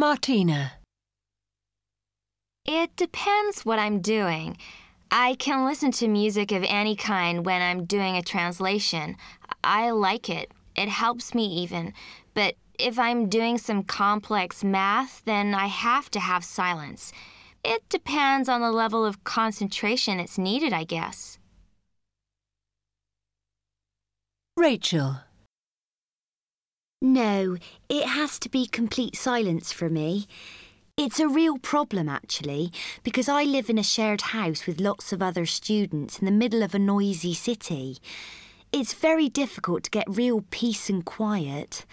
Martina. 0.00 0.72
It 2.64 2.96
depends 2.96 3.66
what 3.66 3.78
I'm 3.78 4.00
doing. 4.00 4.56
I 5.10 5.34
can 5.34 5.66
listen 5.66 5.92
to 5.92 6.08
music 6.08 6.52
of 6.52 6.64
any 6.66 6.96
kind 6.96 7.44
when 7.44 7.60
I'm 7.60 7.84
doing 7.84 8.16
a 8.16 8.22
translation. 8.22 9.18
I 9.62 9.90
like 9.90 10.30
it. 10.30 10.52
It 10.74 10.88
helps 10.88 11.34
me 11.34 11.44
even. 11.44 11.92
But 12.32 12.54
if 12.78 12.98
I'm 12.98 13.28
doing 13.28 13.58
some 13.58 13.82
complex 13.82 14.64
math, 14.64 15.22
then 15.26 15.54
I 15.54 15.66
have 15.66 16.10
to 16.12 16.20
have 16.20 16.44
silence. 16.44 17.12
It 17.62 17.86
depends 17.90 18.48
on 18.48 18.62
the 18.62 18.72
level 18.72 19.04
of 19.04 19.22
concentration 19.24 20.18
it's 20.18 20.38
needed, 20.38 20.72
I 20.72 20.84
guess. 20.84 21.38
Rachel. 24.56 25.16
No, 27.02 27.56
it 27.88 28.06
has 28.06 28.38
to 28.40 28.50
be 28.50 28.66
complete 28.66 29.16
silence 29.16 29.72
for 29.72 29.88
me. 29.88 30.26
It's 30.98 31.18
a 31.18 31.28
real 31.28 31.56
problem, 31.56 32.10
actually, 32.10 32.72
because 33.02 33.26
I 33.26 33.44
live 33.44 33.70
in 33.70 33.78
a 33.78 33.82
shared 33.82 34.20
house 34.20 34.66
with 34.66 34.82
lots 34.82 35.10
of 35.10 35.22
other 35.22 35.46
students 35.46 36.18
in 36.18 36.26
the 36.26 36.30
middle 36.30 36.62
of 36.62 36.74
a 36.74 36.78
noisy 36.78 37.32
city. 37.32 37.96
It's 38.70 38.92
very 38.92 39.30
difficult 39.30 39.84
to 39.84 39.90
get 39.90 40.04
real 40.08 40.44
peace 40.50 40.90
and 40.90 41.02
quiet. 41.02 41.86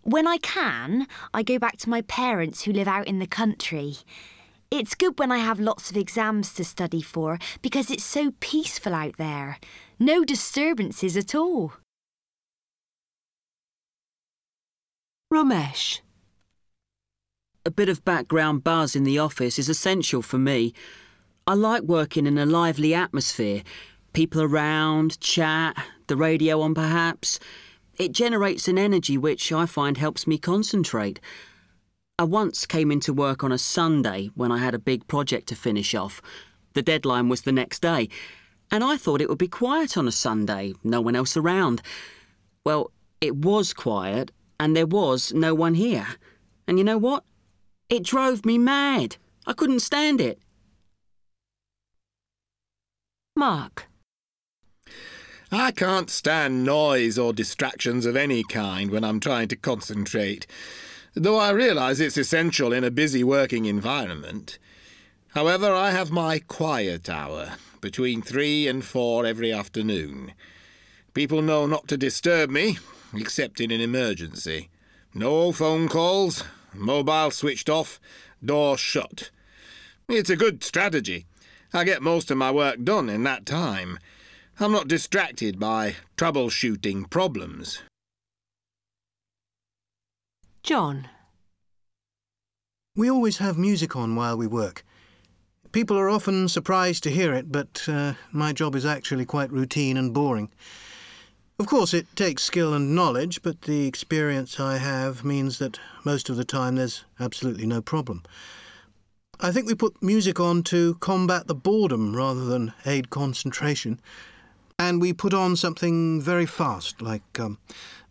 When 0.00 0.26
I 0.26 0.38
can, 0.38 1.06
I 1.34 1.42
go 1.42 1.58
back 1.58 1.76
to 1.78 1.90
my 1.90 2.00
parents 2.00 2.62
who 2.62 2.72
live 2.72 2.88
out 2.88 3.06
in 3.06 3.18
the 3.18 3.26
country. 3.26 3.96
It's 4.70 4.94
good 4.94 5.18
when 5.18 5.30
I 5.30 5.38
have 5.38 5.60
lots 5.60 5.90
of 5.90 5.96
exams 5.98 6.54
to 6.54 6.64
study 6.64 7.02
for 7.02 7.38
because 7.60 7.90
it's 7.90 8.04
so 8.04 8.32
peaceful 8.40 8.94
out 8.94 9.18
there. 9.18 9.58
No 9.98 10.24
disturbances 10.24 11.18
at 11.18 11.34
all. 11.34 11.74
Romesh. 15.32 16.00
A 17.66 17.70
bit 17.70 17.90
of 17.90 18.02
background 18.02 18.64
buzz 18.64 18.96
in 18.96 19.04
the 19.04 19.18
office 19.18 19.58
is 19.58 19.68
essential 19.68 20.22
for 20.22 20.38
me. 20.38 20.72
I 21.46 21.52
like 21.52 21.82
working 21.82 22.26
in 22.26 22.38
a 22.38 22.46
lively 22.46 22.94
atmosphere. 22.94 23.62
People 24.14 24.40
around, 24.40 25.20
chat, 25.20 25.76
the 26.06 26.16
radio 26.16 26.62
on 26.62 26.74
perhaps. 26.74 27.38
It 27.98 28.12
generates 28.12 28.68
an 28.68 28.78
energy 28.78 29.18
which 29.18 29.52
I 29.52 29.66
find 29.66 29.98
helps 29.98 30.26
me 30.26 30.38
concentrate. 30.38 31.20
I 32.18 32.24
once 32.24 32.64
came 32.64 32.90
into 32.90 33.12
work 33.12 33.44
on 33.44 33.52
a 33.52 33.58
Sunday 33.58 34.30
when 34.34 34.50
I 34.50 34.56
had 34.56 34.74
a 34.74 34.78
big 34.78 35.06
project 35.08 35.48
to 35.48 35.54
finish 35.54 35.94
off. 35.94 36.22
The 36.72 36.80
deadline 36.80 37.28
was 37.28 37.42
the 37.42 37.52
next 37.52 37.82
day, 37.82 38.08
and 38.70 38.82
I 38.82 38.96
thought 38.96 39.20
it 39.20 39.28
would 39.28 39.36
be 39.36 39.46
quiet 39.46 39.98
on 39.98 40.08
a 40.08 40.12
Sunday, 40.12 40.72
no 40.82 41.02
one 41.02 41.14
else 41.14 41.36
around. 41.36 41.82
Well, 42.64 42.92
it 43.20 43.36
was 43.36 43.74
quiet, 43.74 44.30
and 44.60 44.76
there 44.76 44.86
was 44.86 45.32
no 45.32 45.54
one 45.54 45.74
here. 45.74 46.06
And 46.66 46.78
you 46.78 46.84
know 46.84 46.98
what? 46.98 47.24
It 47.88 48.02
drove 48.02 48.44
me 48.44 48.58
mad. 48.58 49.16
I 49.46 49.52
couldn't 49.52 49.80
stand 49.80 50.20
it. 50.20 50.38
Mark. 53.34 53.88
I 55.50 55.70
can't 55.70 56.10
stand 56.10 56.64
noise 56.64 57.18
or 57.18 57.32
distractions 57.32 58.04
of 58.04 58.16
any 58.16 58.42
kind 58.42 58.90
when 58.90 59.04
I'm 59.04 59.20
trying 59.20 59.48
to 59.48 59.56
concentrate, 59.56 60.46
though 61.14 61.38
I 61.38 61.50
realise 61.50 62.00
it's 62.00 62.18
essential 62.18 62.72
in 62.72 62.84
a 62.84 62.90
busy 62.90 63.24
working 63.24 63.64
environment. 63.64 64.58
However, 65.28 65.72
I 65.72 65.92
have 65.92 66.10
my 66.10 66.40
quiet 66.40 67.08
hour, 67.08 67.54
between 67.80 68.20
three 68.20 68.66
and 68.66 68.84
four 68.84 69.24
every 69.24 69.50
afternoon. 69.50 70.32
People 71.14 71.40
know 71.40 71.64
not 71.64 71.88
to 71.88 71.96
disturb 71.96 72.50
me, 72.50 72.78
except 73.14 73.60
in 73.60 73.70
an 73.70 73.80
emergency. 73.80 74.68
No 75.14 75.52
phone 75.52 75.88
calls, 75.88 76.44
mobile 76.74 77.30
switched 77.30 77.68
off, 77.68 78.00
door 78.44 78.76
shut. 78.78 79.30
It's 80.08 80.30
a 80.30 80.36
good 80.36 80.62
strategy. 80.64 81.26
I 81.72 81.84
get 81.84 82.02
most 82.02 82.30
of 82.30 82.38
my 82.38 82.50
work 82.50 82.82
done 82.82 83.08
in 83.08 83.24
that 83.24 83.44
time. 83.44 83.98
I'm 84.60 84.72
not 84.72 84.88
distracted 84.88 85.58
by 85.58 85.96
troubleshooting 86.16 87.10
problems. 87.10 87.82
John. 90.62 91.08
We 92.96 93.10
always 93.10 93.38
have 93.38 93.56
music 93.56 93.94
on 93.94 94.16
while 94.16 94.36
we 94.36 94.46
work. 94.46 94.84
People 95.70 95.96
are 95.98 96.08
often 96.08 96.48
surprised 96.48 97.02
to 97.04 97.10
hear 97.10 97.32
it, 97.34 97.52
but 97.52 97.84
uh, 97.86 98.14
my 98.32 98.52
job 98.52 98.74
is 98.74 98.84
actually 98.84 99.24
quite 99.24 99.52
routine 99.52 99.96
and 99.96 100.12
boring. 100.12 100.50
Of 101.60 101.66
course, 101.66 101.92
it 101.92 102.06
takes 102.14 102.44
skill 102.44 102.72
and 102.72 102.94
knowledge, 102.94 103.42
but 103.42 103.62
the 103.62 103.86
experience 103.86 104.60
I 104.60 104.76
have 104.76 105.24
means 105.24 105.58
that 105.58 105.80
most 106.04 106.30
of 106.30 106.36
the 106.36 106.44
time 106.44 106.76
there's 106.76 107.04
absolutely 107.18 107.66
no 107.66 107.82
problem. 107.82 108.22
I 109.40 109.50
think 109.50 109.66
we 109.66 109.74
put 109.74 110.00
music 110.00 110.38
on 110.38 110.62
to 110.64 110.94
combat 110.96 111.48
the 111.48 111.56
boredom 111.56 112.14
rather 112.14 112.44
than 112.44 112.74
aid 112.86 113.10
concentration. 113.10 113.98
And 114.78 115.00
we 115.00 115.12
put 115.12 115.34
on 115.34 115.56
something 115.56 116.20
very 116.20 116.46
fast, 116.46 117.02
like 117.02 117.40
um, 117.40 117.58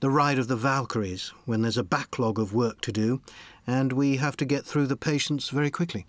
the 0.02 0.10
Ride 0.10 0.40
of 0.40 0.50
the 0.50 0.58
Valkyries, 0.58 1.32
when 1.46 1.62
there's 1.62 1.78
a 1.78 1.84
backlog 1.84 2.38
of 2.40 2.54
work 2.54 2.82
to 2.82 2.92
do 2.92 3.22
and 3.66 3.94
we 3.94 4.18
have 4.18 4.36
to 4.38 4.46
get 4.46 4.66
through 4.66 4.88
the 4.88 4.98
patients 4.98 5.50
very 5.50 5.72
quickly. 5.72 6.06